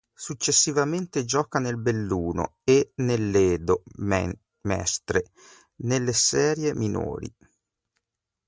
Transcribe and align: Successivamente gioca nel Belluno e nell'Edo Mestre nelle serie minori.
Successivamente 0.15 1.25
gioca 1.25 1.59
nel 1.59 1.77
Belluno 1.77 2.55
e 2.63 2.93
nell'Edo 2.95 3.83
Mestre 4.61 5.29
nelle 5.81 6.13
serie 6.13 6.73
minori. 6.73 7.31